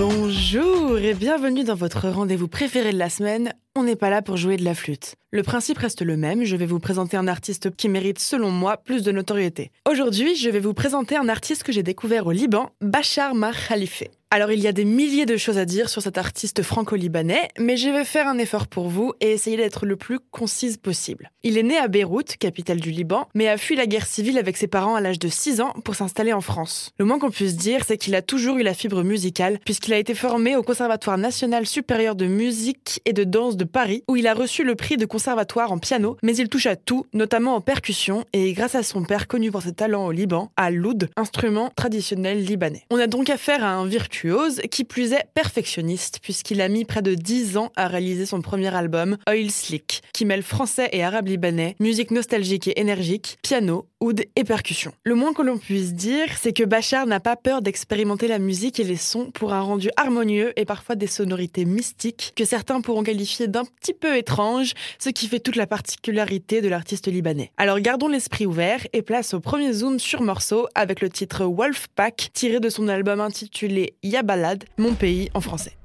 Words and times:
Bonjour 0.00 0.96
et 0.96 1.12
bienvenue 1.12 1.62
dans 1.62 1.74
votre 1.74 2.08
rendez-vous 2.08 2.48
préféré 2.48 2.90
de 2.90 2.96
la 2.96 3.10
semaine. 3.10 3.52
On 3.76 3.84
n'est 3.84 3.94
pas 3.94 4.10
là 4.10 4.20
pour 4.20 4.36
jouer 4.36 4.56
de 4.56 4.64
la 4.64 4.74
flûte. 4.74 5.14
Le 5.30 5.44
principe 5.44 5.78
reste 5.78 6.02
le 6.02 6.16
même, 6.16 6.42
je 6.42 6.56
vais 6.56 6.66
vous 6.66 6.80
présenter 6.80 7.16
un 7.16 7.28
artiste 7.28 7.70
qui 7.76 7.88
mérite 7.88 8.18
selon 8.18 8.50
moi 8.50 8.76
plus 8.76 9.04
de 9.04 9.12
notoriété. 9.12 9.70
Aujourd'hui, 9.88 10.34
je 10.34 10.50
vais 10.50 10.58
vous 10.58 10.74
présenter 10.74 11.16
un 11.16 11.28
artiste 11.28 11.62
que 11.62 11.70
j'ai 11.70 11.84
découvert 11.84 12.26
au 12.26 12.32
Liban, 12.32 12.70
Bachar 12.80 13.36
Mar 13.36 13.54
Khalife. 13.68 14.02
Alors 14.32 14.52
il 14.52 14.60
y 14.60 14.68
a 14.68 14.72
des 14.72 14.84
milliers 14.84 15.26
de 15.26 15.36
choses 15.36 15.58
à 15.58 15.64
dire 15.64 15.88
sur 15.88 16.02
cet 16.02 16.16
artiste 16.16 16.62
franco-libanais, 16.62 17.48
mais 17.58 17.76
je 17.76 17.88
vais 17.88 18.04
faire 18.04 18.28
un 18.28 18.38
effort 18.38 18.68
pour 18.68 18.88
vous 18.88 19.12
et 19.20 19.32
essayer 19.32 19.56
d'être 19.56 19.86
le 19.86 19.96
plus 19.96 20.20
concise 20.30 20.76
possible. 20.76 21.32
Il 21.42 21.58
est 21.58 21.64
né 21.64 21.76
à 21.76 21.88
Beyrouth, 21.88 22.36
capitale 22.36 22.78
du 22.78 22.92
Liban, 22.92 23.26
mais 23.34 23.48
a 23.48 23.56
fui 23.56 23.74
la 23.74 23.86
guerre 23.86 24.06
civile 24.06 24.38
avec 24.38 24.56
ses 24.56 24.68
parents 24.68 24.94
à 24.94 25.00
l'âge 25.00 25.18
de 25.18 25.26
6 25.26 25.60
ans 25.60 25.72
pour 25.84 25.96
s'installer 25.96 26.32
en 26.32 26.40
France. 26.40 26.92
Le 27.00 27.06
moins 27.06 27.18
qu'on 27.18 27.32
puisse 27.32 27.56
dire, 27.56 27.84
c'est 27.84 27.98
qu'il 27.98 28.14
a 28.14 28.22
toujours 28.22 28.58
eu 28.58 28.62
la 28.62 28.72
fibre 28.72 29.02
musicale, 29.02 29.58
puisqu'il 29.64 29.94
a 29.94 29.98
été 29.98 30.14
formé 30.14 30.54
au 30.54 30.62
Conservatoire 30.62 31.18
national 31.18 31.66
supérieur 31.66 32.14
de 32.14 32.26
musique 32.26 33.02
et 33.06 33.12
de 33.12 33.24
danse 33.24 33.56
Paris, 33.64 34.04
où 34.08 34.16
il 34.16 34.26
a 34.26 34.34
reçu 34.34 34.64
le 34.64 34.74
prix 34.74 34.96
de 34.96 35.06
conservatoire 35.06 35.72
en 35.72 35.78
piano, 35.78 36.16
mais 36.22 36.36
il 36.36 36.48
touche 36.48 36.66
à 36.66 36.76
tout, 36.76 37.06
notamment 37.12 37.54
en 37.54 37.60
percussion, 37.60 38.24
et 38.32 38.52
grâce 38.52 38.74
à 38.74 38.82
son 38.82 39.02
père 39.04 39.28
connu 39.28 39.50
pour 39.50 39.62
ses 39.62 39.72
talents 39.72 40.06
au 40.06 40.12
Liban, 40.12 40.50
à 40.56 40.70
l'oud, 40.70 41.08
instrument 41.16 41.70
traditionnel 41.76 42.44
libanais. 42.44 42.84
On 42.90 42.98
a 42.98 43.06
donc 43.06 43.30
affaire 43.30 43.64
à 43.64 43.70
un 43.70 43.86
virtuose, 43.86 44.60
qui 44.70 44.84
plus 44.84 45.12
est 45.12 45.26
perfectionniste, 45.34 46.20
puisqu'il 46.22 46.60
a 46.60 46.68
mis 46.68 46.84
près 46.84 47.02
de 47.02 47.14
10 47.14 47.56
ans 47.56 47.72
à 47.76 47.88
réaliser 47.88 48.26
son 48.26 48.42
premier 48.42 48.74
album, 48.74 49.16
Oil 49.28 49.50
Slick, 49.50 50.02
qui 50.12 50.24
mêle 50.24 50.42
français 50.42 50.88
et 50.92 51.04
arabe 51.04 51.28
libanais, 51.28 51.76
musique 51.80 52.10
nostalgique 52.10 52.68
et 52.68 52.80
énergique, 52.80 53.38
piano, 53.42 53.86
oud 54.00 54.24
et 54.34 54.44
percussion. 54.44 54.92
Le 55.04 55.14
moins 55.14 55.32
que 55.32 55.42
l'on 55.42 55.58
puisse 55.58 55.92
dire, 55.92 56.28
c'est 56.40 56.52
que 56.52 56.64
Bachar 56.64 57.06
n'a 57.06 57.20
pas 57.20 57.36
peur 57.36 57.62
d'expérimenter 57.62 58.28
la 58.28 58.38
musique 58.38 58.80
et 58.80 58.84
les 58.84 58.96
sons 58.96 59.30
pour 59.30 59.52
un 59.52 59.60
rendu 59.60 59.90
harmonieux 59.96 60.52
et 60.58 60.64
parfois 60.64 60.96
des 60.96 61.06
sonorités 61.06 61.64
mystiques 61.64 62.32
que 62.36 62.44
certains 62.44 62.80
pourront 62.80 63.02
qualifier 63.02 63.48
d'un 63.50 63.64
petit 63.64 63.94
peu 63.94 64.16
étrange, 64.16 64.74
ce 64.98 65.10
qui 65.10 65.28
fait 65.28 65.40
toute 65.40 65.56
la 65.56 65.66
particularité 65.66 66.60
de 66.60 66.68
l'artiste 66.68 67.08
libanais. 67.08 67.52
Alors 67.56 67.80
gardons 67.80 68.08
l'esprit 68.08 68.46
ouvert 68.46 68.86
et 68.92 69.02
place 69.02 69.34
au 69.34 69.40
premier 69.40 69.72
zoom 69.72 69.98
sur 69.98 70.22
morceau 70.22 70.68
avec 70.74 71.00
le 71.00 71.10
titre 71.10 71.44
Wolfpack 71.44 72.30
tiré 72.32 72.60
de 72.60 72.68
son 72.68 72.88
album 72.88 73.20
intitulé 73.20 73.94
Ya 74.02 74.22
Balade, 74.22 74.64
mon 74.78 74.94
pays 74.94 75.30
en 75.34 75.40
français. 75.40 75.79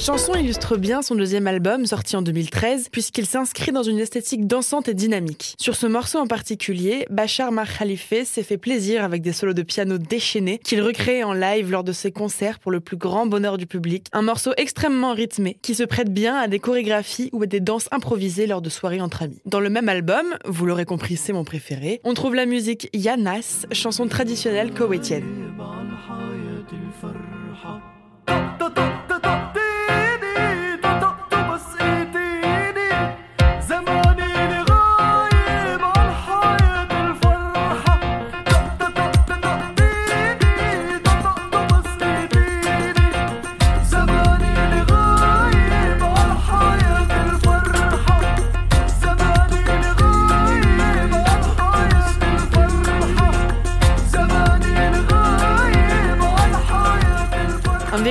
Cette 0.00 0.06
chanson 0.06 0.34
illustre 0.34 0.78
bien 0.78 1.02
son 1.02 1.14
deuxième 1.14 1.46
album, 1.46 1.84
sorti 1.84 2.16
en 2.16 2.22
2013, 2.22 2.88
puisqu'il 2.90 3.26
s'inscrit 3.26 3.70
dans 3.70 3.82
une 3.82 3.98
esthétique 3.98 4.46
dansante 4.46 4.88
et 4.88 4.94
dynamique. 4.94 5.54
Sur 5.58 5.76
ce 5.76 5.86
morceau 5.86 6.18
en 6.18 6.26
particulier, 6.26 7.06
Bachar 7.10 7.52
Mar 7.52 7.66
Khalife 7.70 8.14
s'est 8.24 8.42
fait 8.42 8.56
plaisir 8.56 9.04
avec 9.04 9.20
des 9.20 9.34
solos 9.34 9.52
de 9.52 9.60
piano 9.60 9.98
déchaînés 9.98 10.56
qu'il 10.56 10.80
recrée 10.80 11.22
en 11.22 11.34
live 11.34 11.70
lors 11.70 11.84
de 11.84 11.92
ses 11.92 12.12
concerts 12.12 12.60
pour 12.60 12.70
le 12.70 12.80
plus 12.80 12.96
grand 12.96 13.26
bonheur 13.26 13.58
du 13.58 13.66
public. 13.66 14.06
Un 14.12 14.22
morceau 14.22 14.52
extrêmement 14.56 15.12
rythmé, 15.12 15.58
qui 15.60 15.74
se 15.74 15.84
prête 15.84 16.10
bien 16.10 16.34
à 16.34 16.48
des 16.48 16.60
chorégraphies 16.60 17.28
ou 17.34 17.42
à 17.42 17.46
des 17.46 17.60
danses 17.60 17.88
improvisées 17.90 18.46
lors 18.46 18.62
de 18.62 18.70
soirées 18.70 19.02
entre 19.02 19.24
amis. 19.24 19.42
Dans 19.44 19.60
le 19.60 19.68
même 19.68 19.90
album, 19.90 20.24
vous 20.46 20.64
l'aurez 20.64 20.86
compris, 20.86 21.18
c'est 21.18 21.34
mon 21.34 21.44
préféré, 21.44 22.00
on 22.04 22.14
trouve 22.14 22.34
la 22.34 22.46
musique 22.46 22.88
Yanas, 22.94 23.66
chanson 23.72 24.08
traditionnelle 24.08 24.72
koweïtienne. 24.72 25.24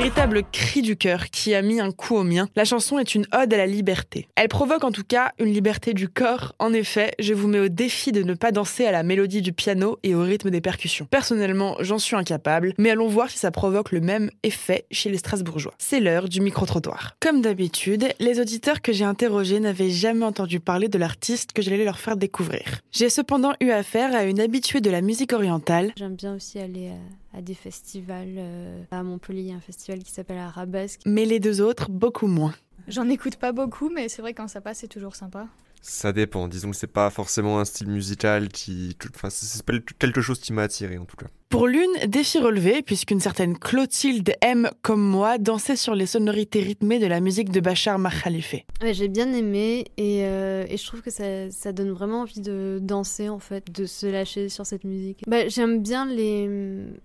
Véritable 0.09 0.41
cri 0.51 0.81
du 0.81 0.97
cœur 0.97 1.29
qui 1.29 1.53
a 1.53 1.61
mis 1.61 1.79
un 1.79 1.91
coup 1.91 2.15
au 2.15 2.23
mien. 2.23 2.49
La 2.55 2.65
chanson 2.65 2.97
est 2.97 3.13
une 3.13 3.27
ode 3.31 3.53
à 3.53 3.57
la 3.57 3.67
liberté. 3.67 4.27
Elle 4.35 4.47
provoque 4.47 4.83
en 4.83 4.91
tout 4.91 5.03
cas 5.03 5.33
une 5.37 5.53
liberté 5.53 5.93
du 5.93 6.09
corps. 6.09 6.55
En 6.57 6.73
effet, 6.73 7.11
je 7.19 7.35
vous 7.35 7.47
mets 7.47 7.59
au 7.59 7.67
défi 7.67 8.11
de 8.11 8.23
ne 8.23 8.33
pas 8.33 8.51
danser 8.51 8.87
à 8.87 8.91
la 8.91 9.03
mélodie 9.03 9.43
du 9.43 9.53
piano 9.53 9.99
et 10.01 10.15
au 10.15 10.23
rythme 10.23 10.49
des 10.49 10.61
percussions. 10.61 11.05
Personnellement, 11.11 11.75
j'en 11.81 11.99
suis 11.99 12.15
incapable, 12.15 12.73
mais 12.79 12.89
allons 12.89 13.07
voir 13.07 13.29
si 13.29 13.37
ça 13.37 13.51
provoque 13.51 13.91
le 13.91 14.01
même 14.01 14.31
effet 14.41 14.87
chez 14.89 15.11
les 15.11 15.19
Strasbourgeois. 15.19 15.75
C'est 15.77 15.99
l'heure 15.99 16.27
du 16.27 16.41
micro-trottoir. 16.41 17.15
Comme 17.19 17.43
d'habitude, 17.43 18.07
les 18.19 18.39
auditeurs 18.39 18.81
que 18.81 18.91
j'ai 18.91 19.05
interrogés 19.05 19.59
n'avaient 19.59 19.91
jamais 19.91 20.25
entendu 20.25 20.59
parler 20.59 20.87
de 20.87 20.97
l'artiste 20.97 21.53
que 21.53 21.61
j'allais 21.61 21.85
leur 21.85 21.99
faire 21.99 22.17
découvrir. 22.17 22.79
J'ai 22.91 23.09
cependant 23.09 23.53
eu 23.61 23.69
affaire 23.69 24.15
à 24.15 24.23
une 24.23 24.39
habituée 24.39 24.81
de 24.81 24.89
la 24.89 25.01
musique 25.01 25.33
orientale, 25.33 25.93
J'aime 25.97 26.15
bien 26.15 26.33
aussi 26.33 26.57
aller 26.57 26.87
à, 26.87 27.18
à 27.39 27.41
des 27.41 27.53
festivals. 27.53 28.35
euh, 28.37 28.83
à 28.91 29.01
Montpellier, 29.01 29.41
il 29.41 29.47
y 29.47 29.51
a 29.51 29.55
un 29.55 29.61
festival 29.61 30.03
qui 30.03 30.11
s'appelle 30.11 30.37
Arabesque. 30.37 31.01
mais 31.05 31.25
les 31.25 31.39
deux 31.39 31.61
autres 31.61 31.89
beaucoup 31.89 32.27
moins. 32.27 32.53
J'en 32.87 33.07
écoute 33.09 33.37
pas 33.37 33.51
beaucoup, 33.51 33.89
mais 33.89 34.09
c'est 34.09 34.21
vrai 34.21 34.33
quand 34.33 34.47
ça 34.47 34.61
passe, 34.61 34.79
c'est 34.79 34.87
toujours 34.87 35.15
sympa. 35.15 35.47
Ça 35.81 36.11
dépend, 36.11 36.47
disons 36.49 36.71
que 36.71 36.75
c'est 36.75 36.87
pas 36.87 37.09
forcément 37.09 37.59
un 37.59 37.65
style 37.65 37.87
musical 37.89 38.49
qui. 38.49 38.95
Enfin, 39.15 39.29
c'est 39.29 39.63
quelque 39.97 40.21
chose 40.21 40.39
qui 40.39 40.51
m'a 40.51 40.63
attiré 40.63 40.97
en 40.97 41.05
tout 41.05 41.15
cas. 41.15 41.27
Pour 41.49 41.65
l'une, 41.65 41.89
défi 42.07 42.37
relevé, 42.37 42.83
puisqu'une 42.83 43.19
certaine 43.19 43.57
Clotilde 43.57 44.33
aime, 44.41 44.69
comme 44.83 45.01
moi, 45.01 45.39
danser 45.39 45.75
sur 45.75 45.95
les 45.95 46.05
sonorités 46.05 46.59
rythmées 46.59 46.99
de 46.99 47.07
la 47.07 47.19
musique 47.21 47.49
de 47.49 47.59
Bachar 47.59 47.97
Mar 47.97 48.13
Khalife. 48.21 48.53
Ouais, 48.83 48.93
j'ai 48.93 49.07
bien 49.07 49.33
aimé 49.33 49.85
et, 49.97 50.25
euh, 50.25 50.67
je 50.67 50.85
trouve 50.85 51.01
que 51.01 51.09
ça, 51.09 51.71
donne 51.73 51.89
vraiment 51.89 52.21
envie 52.21 52.41
de 52.41 52.77
danser 52.79 53.29
en 53.29 53.39
fait, 53.39 53.71
de 53.71 53.85
se 53.87 54.05
lâcher 54.05 54.47
sur 54.47 54.67
cette 54.67 54.83
musique. 54.83 55.23
Bah, 55.25 55.47
J'aime 55.47 55.81
bien 55.81 56.05
les, 56.05 56.47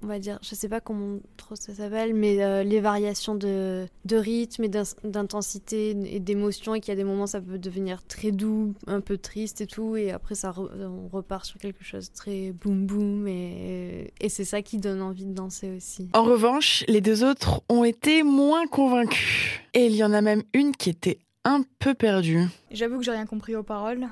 on 0.03 0.07
va 0.07 0.19
dire, 0.19 0.39
je 0.43 0.55
sais 0.55 0.69
pas 0.69 0.81
comment 0.83 1.21
trop 1.39 1.57
ça 1.57 1.73
s'appelle, 1.75 2.13
mais 2.13 2.43
euh, 2.45 2.63
les 2.65 2.81
variations 2.81 3.35
de, 3.35 3.87
rythme 4.13 4.65
et 4.65 4.69
d'in- 4.69 4.83
d'intensité 5.05 5.97
et 6.05 6.21
d'émotion 6.21 6.75
et 6.75 6.81
qu'il 6.81 6.91
y 6.91 6.93
a 6.93 6.97
des 6.97 7.05
moments 7.05 7.27
ça 7.27 7.41
peut 7.41 7.59
devenir 7.59 8.03
très 8.07 8.31
doux, 8.31 8.75
un 8.87 9.01
peu 9.01 9.17
triste 9.17 9.63
et 9.63 9.67
tout 9.67 9.97
et 9.97 10.11
après 10.11 10.35
ça 10.35 10.53
on 10.59 11.09
repart 11.09 11.47
sur 11.47 11.59
quelque 11.59 11.83
chose 11.83 12.11
de 12.11 12.15
très 12.15 12.53
boum 12.53 12.87
boum 12.87 13.27
et, 13.27 14.13
et 14.21 14.29
c'est 14.35 14.45
ça 14.45 14.63
qui 14.63 14.79
donne 14.79 15.01
envie 15.01 15.27
de 15.27 15.33
danser 15.33 15.71
aussi. 15.71 16.09
En 16.13 16.25
revanche, 16.25 16.83
les 16.89 17.01
deux 17.01 17.23
autres 17.23 17.63
ont 17.69 17.85
été 17.85 18.25
moins 18.25 18.67
convaincus. 18.67 19.61
Et 19.75 19.87
il 19.87 19.95
y 19.95 20.03
en 20.03 20.13
a 20.13 20.21
même 20.23 20.43
une 20.53 20.75
qui 20.75 20.91
était 20.91 21.21
un 21.45 21.63
peu 21.79 21.95
perdue. 21.95 22.45
J'avoue 22.71 22.99
que 22.99 23.05
j'ai 23.05 23.11
rien 23.11 23.27
compris 23.27 23.55
aux 23.55 23.63
paroles. 23.63 24.09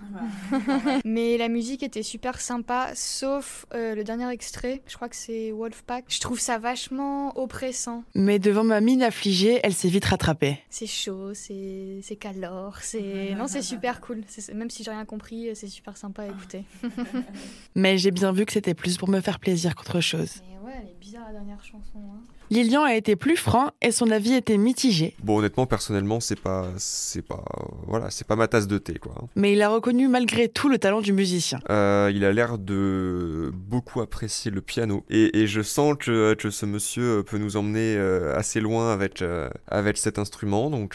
Mais 1.05 1.39
la 1.39 1.49
musique 1.49 1.83
était 1.83 2.03
super 2.03 2.41
sympa, 2.41 2.91
sauf 2.95 3.67
euh, 3.75 3.95
le 3.95 4.05
dernier 4.05 4.29
extrait. 4.31 4.83
Je 4.87 4.95
crois 4.97 5.09
que 5.09 5.17
c'est 5.17 5.51
Wolfpack. 5.51 6.05
Je 6.09 6.21
trouve 6.21 6.39
ça 6.39 6.59
vachement 6.59 7.37
oppressant. 7.39 8.05
Mais 8.15 8.39
devant 8.39 8.65
ma 8.65 8.81
mine 8.81 9.03
affligée, 9.03 9.61
elle 9.63 9.73
s'est 9.75 9.89
vite 9.89 10.05
rattrapée. 10.05 10.59
C'est 10.71 10.87
chaud, 10.87 11.33
c'est 11.35 12.01
c'est 12.03 12.17
calor, 12.17 12.77
c'est 12.83 13.35
non 13.37 13.47
c'est 13.47 13.63
super 13.63 14.01
cool. 14.01 14.23
C'est- 14.29 14.53
Même 14.53 14.71
si 14.71 14.85
j'ai 14.85 14.91
rien 14.91 15.05
compris, 15.05 15.49
c'est 15.55 15.69
super 15.69 15.97
sympa 15.97 16.23
à 16.23 16.27
écouter. 16.27 16.65
Mais 17.75 17.99
j'ai 17.99 18.11
bien 18.11 18.33
vu 18.33 18.45
que 18.47 18.53
c'était 18.53 18.75
plus 18.75 18.97
pour 18.99 19.09
me 19.09 19.21
faire 19.21 19.39
plaisir 19.41 19.75
qu'autre 19.75 20.01
chose. 20.01 20.43
Mais 20.49 20.59
ouais, 20.67 20.75
elle 20.83 20.89
est 20.89 20.99
bizarre 21.01 21.25
la 21.27 21.33
dernière 21.33 21.65
chanson. 21.65 21.99
hein. 21.99 22.21
Lilian 22.53 22.83
a 22.83 22.95
été 22.95 23.17
plus 23.17 23.39
franc 23.39 23.71
et 23.81 23.91
son 23.93 24.11
avis 24.11 24.35
était 24.35 24.59
mitigé. 24.59 25.17
Bon, 25.23 25.39
honnêtement, 25.39 25.65
personnellement, 25.65 26.21
c'est 26.21 26.39
pas, 26.39 26.67
c'est 26.77 27.23
pas, 27.27 27.43
voilà, 27.87 28.11
c'est 28.11 28.27
pas 28.27 28.37
ma 28.37 28.47
tasse 28.47 28.67
de 28.67 28.77
thé, 28.77 28.97
quoi. 28.99 29.15
Mais 29.37 29.55
il 29.55 29.63
a 29.63 29.71
reconnu 29.71 30.07
malgré 30.07 30.49
tout 30.51 30.69
le 30.69 30.77
talent 30.77 31.01
du 31.01 31.15
musicien. 31.15 31.61
Euh, 31.71 32.13
il 32.15 32.27
a 32.27 32.33
l'air 32.35 32.59
de 32.59 33.51
beaucoup 33.55 34.03
apprécier 34.03 34.51
le 34.51 34.61
piano 34.61 35.03
et, 35.09 35.41
et 35.41 35.47
je 35.47 35.63
sens 35.63 35.97
que, 35.99 36.35
que 36.35 36.51
ce 36.51 36.67
monsieur 36.67 37.23
peut 37.23 37.39
nous 37.39 37.57
emmener 37.57 37.97
euh, 37.97 38.37
assez 38.37 38.61
loin 38.61 38.93
avec 38.93 39.23
euh, 39.23 39.49
avec 39.67 39.97
cet 39.97 40.19
instrument. 40.19 40.69
Donc 40.69 40.95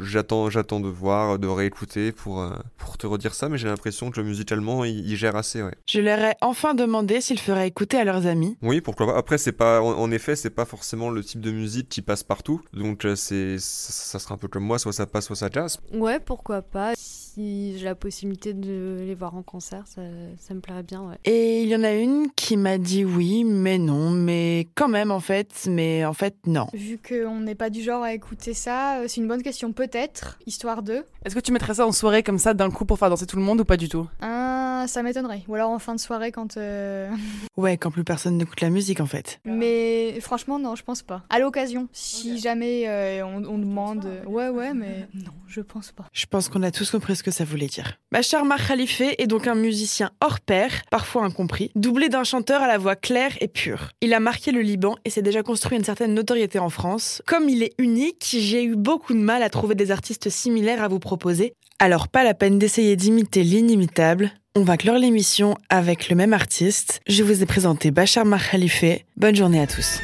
j'attends 0.00 0.48
j'attends 0.48 0.80
de 0.80 0.88
voir, 0.88 1.38
de 1.38 1.48
réécouter 1.48 2.12
pour 2.12 2.42
pour 2.78 2.96
te 2.96 3.06
redire 3.06 3.34
ça. 3.34 3.50
Mais 3.50 3.58
j'ai 3.58 3.68
l'impression 3.68 4.10
que 4.10 4.22
musicalement 4.22 4.86
il, 4.86 5.06
il 5.06 5.16
gère 5.16 5.36
assez. 5.36 5.62
Ouais. 5.62 5.74
Je 5.86 6.00
leur 6.00 6.18
ai 6.18 6.34
enfin 6.40 6.72
demandé 6.72 7.20
s'ils 7.20 7.40
feraient 7.40 7.68
écouter 7.68 7.98
à 7.98 8.04
leurs 8.04 8.26
amis. 8.26 8.56
Oui, 8.62 8.80
pourquoi 8.80 9.08
pas. 9.08 9.18
Après 9.18 9.36
c'est 9.36 9.52
pas 9.52 9.82
en, 9.82 9.98
en 9.98 10.10
effet 10.10 10.34
c'est 10.34 10.48
pas 10.48 10.64
forcément 10.64 10.77
le 11.10 11.22
type 11.22 11.40
de 11.40 11.50
musique 11.50 11.88
qui 11.88 12.02
passe 12.02 12.22
partout. 12.22 12.60
Donc 12.72 13.04
euh, 13.04 13.16
c'est 13.16 13.58
ça, 13.58 13.92
ça 13.92 14.18
sera 14.18 14.34
un 14.34 14.38
peu 14.38 14.48
comme 14.48 14.64
moi, 14.64 14.78
soit 14.78 14.92
ça 14.92 15.06
passe, 15.06 15.26
soit 15.26 15.36
ça 15.36 15.50
casse. 15.50 15.78
Ouais, 15.92 16.20
pourquoi 16.20 16.62
pas. 16.62 16.94
Si 17.38 17.78
j'ai 17.78 17.84
la 17.84 17.94
possibilité 17.94 18.52
de 18.52 18.96
les 19.06 19.14
voir 19.14 19.36
en 19.36 19.42
concert, 19.44 19.84
ça, 19.86 20.00
ça 20.40 20.54
me 20.54 20.60
plairait 20.60 20.82
bien, 20.82 21.02
ouais. 21.02 21.14
Et 21.24 21.62
il 21.62 21.68
y 21.68 21.76
en 21.76 21.84
a 21.84 21.92
une 21.92 22.32
qui 22.34 22.56
m'a 22.56 22.78
dit 22.78 23.04
oui, 23.04 23.44
mais 23.44 23.78
non, 23.78 24.10
mais 24.10 24.66
quand 24.74 24.88
même 24.88 25.12
en 25.12 25.20
fait, 25.20 25.68
mais 25.70 26.04
en 26.04 26.14
fait 26.14 26.34
non. 26.48 26.66
Vu 26.74 26.98
qu'on 26.98 27.38
n'est 27.38 27.54
pas 27.54 27.70
du 27.70 27.80
genre 27.80 28.02
à 28.02 28.12
écouter 28.12 28.54
ça, 28.54 28.96
euh, 28.98 29.04
c'est 29.06 29.20
une 29.20 29.28
bonne 29.28 29.44
question 29.44 29.72
peut-être, 29.72 30.40
histoire 30.46 30.82
de. 30.82 31.04
Est-ce 31.24 31.36
que 31.36 31.40
tu 31.40 31.52
mettrais 31.52 31.74
ça 31.74 31.86
en 31.86 31.92
soirée 31.92 32.24
comme 32.24 32.38
ça 32.40 32.54
d'un 32.54 32.70
coup 32.72 32.84
pour 32.84 32.98
faire 32.98 33.08
danser 33.08 33.26
tout 33.26 33.36
le 33.36 33.42
monde 33.42 33.60
ou 33.60 33.64
pas 33.64 33.76
du 33.76 33.88
tout? 33.88 34.08
Ah, 34.20 34.86
ça 34.88 35.04
m'étonnerait. 35.04 35.44
Ou 35.46 35.54
alors 35.54 35.70
en 35.70 35.78
fin 35.78 35.94
de 35.94 36.00
soirée 36.00 36.32
quand. 36.32 36.56
euh, 36.56 37.08
Ouais, 37.56 37.76
quand 37.76 37.92
plus 37.92 38.02
personne 38.04 38.36
n'écoute 38.36 38.60
la 38.60 38.70
musique 38.70 39.00
en 39.00 39.06
fait. 39.06 39.38
Mais 39.44 40.18
franchement, 40.20 40.58
non, 40.58 40.74
je 40.74 40.82
pense 40.82 41.02
pas. 41.02 41.22
À 41.30 41.38
l'occasion, 41.38 41.86
si 41.92 42.38
jamais 42.40 42.88
euh, 42.88 43.24
on, 43.24 43.44
on 43.44 43.58
demande. 43.58 44.08
Ouais, 44.26 44.48
ouais, 44.48 44.74
mais 44.74 45.06
non, 45.14 45.30
je 45.46 45.60
pense 45.60 45.92
pas. 45.92 46.06
Je 46.12 46.26
pense 46.26 46.48
qu'on 46.48 46.64
a 46.64 46.72
tous 46.72 46.90
compris 46.90 47.14
ce 47.14 47.22
que 47.22 47.27
ça 47.30 47.44
voulait 47.44 47.66
dire. 47.66 47.98
Bachar 48.12 48.44
Mar 48.44 48.66
Khalife 48.66 49.00
est 49.00 49.26
donc 49.26 49.46
un 49.46 49.54
musicien 49.54 50.10
hors 50.20 50.40
pair, 50.40 50.70
parfois 50.90 51.24
incompris, 51.24 51.70
doublé 51.74 52.08
d'un 52.08 52.24
chanteur 52.24 52.62
à 52.62 52.68
la 52.68 52.78
voix 52.78 52.96
claire 52.96 53.32
et 53.40 53.48
pure. 53.48 53.90
Il 54.00 54.14
a 54.14 54.20
marqué 54.20 54.52
le 54.52 54.60
Liban 54.60 54.96
et 55.04 55.10
s'est 55.10 55.22
déjà 55.22 55.42
construit 55.42 55.78
une 55.78 55.84
certaine 55.84 56.14
notoriété 56.14 56.58
en 56.58 56.70
France. 56.70 57.22
Comme 57.26 57.48
il 57.48 57.62
est 57.62 57.74
unique, 57.78 58.36
j'ai 58.38 58.64
eu 58.64 58.76
beaucoup 58.76 59.12
de 59.12 59.18
mal 59.18 59.42
à 59.42 59.50
trouver 59.50 59.74
des 59.74 59.90
artistes 59.90 60.28
similaires 60.28 60.82
à 60.82 60.88
vous 60.88 60.98
proposer. 60.98 61.52
Alors 61.78 62.08
pas 62.08 62.24
la 62.24 62.34
peine 62.34 62.58
d'essayer 62.58 62.96
d'imiter 62.96 63.44
l'inimitable. 63.44 64.32
On 64.56 64.62
va 64.62 64.76
clore 64.76 64.98
l'émission 64.98 65.56
avec 65.68 66.08
le 66.08 66.16
même 66.16 66.32
artiste. 66.32 67.00
Je 67.06 67.22
vous 67.22 67.42
ai 67.42 67.46
présenté 67.46 67.92
Bachar 67.92 68.24
Mar 68.24 68.42
Khalife. 68.50 68.84
Bonne 69.16 69.36
journée 69.36 69.60
à 69.60 69.66
tous. 69.66 70.00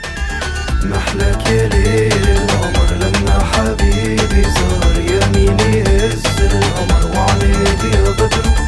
حبيبي 3.55 4.43
صار 4.45 4.95
يميني 4.99 5.83
هز 5.83 6.23
القمر 6.41 7.17
وعليك 7.17 7.85
يا 7.95 8.11
بدر 8.11 8.64